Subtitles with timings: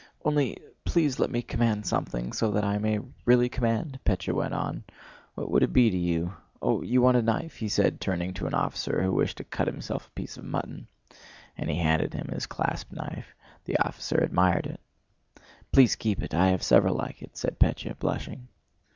[0.25, 4.83] "Only, please let me command something, so that I may really command..." Pétya went on.
[5.35, 6.33] "What would it be to you?...
[6.59, 9.67] Oh, you want a knife?" he said, turning to an officer who wished to cut
[9.67, 10.87] himself a piece of mutton.
[11.55, 13.35] And he handed him his clasp knife.
[13.65, 14.79] The officer admired it.
[15.71, 16.33] "Please keep it.
[16.33, 18.47] I have several like it," said Pétya, blushing.